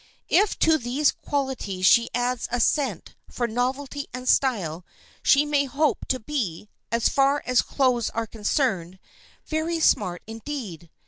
If 0.29 0.57
to 0.57 0.79
these 0.79 1.11
qualities 1.11 1.85
she 1.85 2.09
adds 2.15 2.47
a 2.51 2.59
scent 2.59 3.13
for 3.29 3.45
novelty 3.47 4.07
and 4.15 4.27
style, 4.27 4.83
she 5.21 5.45
may 5.45 5.65
hope 5.65 6.07
to 6.07 6.19
be, 6.19 6.69
as 6.91 7.07
far 7.07 7.43
as 7.45 7.61
clothes 7.61 8.09
are 8.09 8.25
concerned, 8.25 8.97
"very 9.45 9.79
smart 9.79 10.23
indeed." 10.25 10.89